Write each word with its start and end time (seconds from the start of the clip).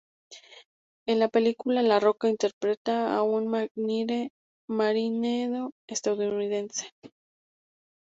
En 1.05 1.19
la 1.19 1.29
película 1.29 1.83
La 1.83 1.99
Roca 1.99 2.27
interpreta 2.27 3.13
a 3.15 3.21
un 3.21 3.47
marine 4.67 5.59
estadounidense. 5.87 6.91